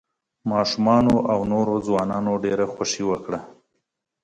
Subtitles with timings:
[0.51, 3.39] ماشومانو او نوو ځوانانو ډېره خوښي وکړه.